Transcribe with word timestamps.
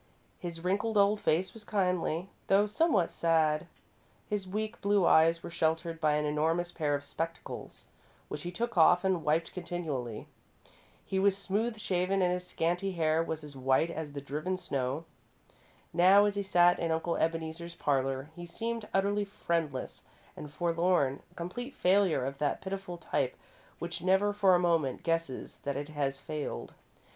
His 0.39 0.63
wrinkled 0.63 0.97
old 0.97 1.21
face 1.21 1.53
was 1.53 1.63
kindly, 1.63 2.27
though 2.47 2.65
somewhat 2.65 3.11
sad. 3.11 3.67
His 4.27 4.47
weak 4.47 4.81
blue 4.81 5.05
eyes 5.05 5.43
were 5.43 5.51
sheltered 5.51 6.01
by 6.01 6.13
an 6.15 6.25
enormous 6.25 6.71
pair 6.71 6.95
of 6.95 7.03
spectacles, 7.03 7.85
which 8.27 8.41
he 8.41 8.51
took 8.51 8.79
off 8.79 9.03
and 9.03 9.23
wiped 9.23 9.53
continually. 9.53 10.25
He 11.05 11.19
was 11.19 11.37
smooth 11.37 11.77
shaven 11.77 12.19
and 12.23 12.33
his 12.33 12.47
scanty 12.47 12.93
hair 12.93 13.21
was 13.21 13.43
as 13.43 13.55
white 13.55 13.91
as 13.91 14.13
the 14.13 14.21
driven 14.21 14.57
snow. 14.57 15.05
Now, 15.93 16.25
as 16.25 16.33
he 16.33 16.41
sat 16.41 16.79
in 16.79 16.89
Uncle 16.89 17.15
Ebeneezer's 17.17 17.75
parlour, 17.75 18.31
he 18.35 18.47
seemed 18.47 18.87
utterly 18.95 19.25
friendless 19.25 20.03
and 20.35 20.51
forlorn 20.51 21.21
a 21.31 21.35
complete 21.35 21.75
failure 21.75 22.25
of 22.25 22.39
that 22.39 22.59
pitiful 22.61 22.97
type 22.97 23.37
which 23.77 24.01
never 24.01 24.33
for 24.33 24.55
a 24.55 24.59
moment 24.59 25.03
guesses 25.03 25.59
that 25.59 25.77
it 25.77 25.89
has 25.89 26.19
failed. 26.19 26.73